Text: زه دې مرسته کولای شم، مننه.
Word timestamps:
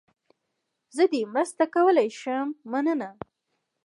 زه 0.95 1.03
دې 1.11 1.21
مرسته 1.33 1.63
کولای 1.75 2.09
شم، 2.19 2.47
مننه. 2.71 3.09